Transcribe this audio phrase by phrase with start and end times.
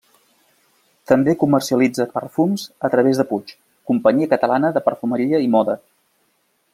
[1.11, 3.53] També comercialitza perfums a través de Puig,
[3.93, 5.77] companyia catalana de perfumeria i moda.